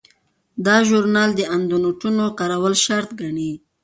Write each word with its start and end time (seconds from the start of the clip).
دا 0.65 0.77
ژورنال 0.87 1.29
د 1.35 1.41
اندنوټونو 1.55 2.23
کارول 2.39 2.73
شرط 2.85 3.09
ګڼي. 3.21 3.51